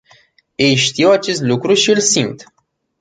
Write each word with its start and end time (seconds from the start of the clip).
Ei 0.57 0.75
știu 0.75 1.09
acest 1.09 1.41
lucru 1.41 1.73
și 1.73 1.89
îl 1.89 1.99
simt. 1.99 2.45